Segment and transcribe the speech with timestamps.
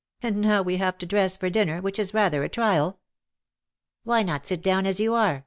[0.23, 2.99] And now we have to dress for dinner, which is rather a trial.""
[4.03, 5.39] Why not sit down as you are